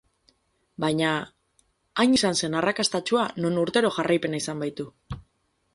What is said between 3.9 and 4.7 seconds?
jarraipena izan